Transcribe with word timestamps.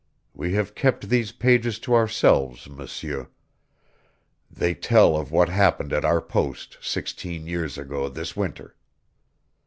We 0.33 0.53
have 0.53 0.73
kept 0.73 1.09
these 1.09 1.31
pages 1.31 1.77
to 1.81 1.93
ourselves, 1.93 2.67
M'seur. 2.67 3.27
They 4.49 4.73
tell 4.73 5.15
of 5.15 5.31
what 5.31 5.47
happened 5.49 5.93
at 5.93 6.03
our 6.03 6.21
post 6.23 6.79
sixteen 6.81 7.45
years 7.45 7.77
ago 7.77 8.09
this 8.09 8.35
winter." 8.35 8.75